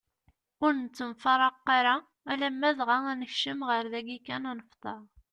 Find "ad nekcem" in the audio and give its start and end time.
3.11-3.59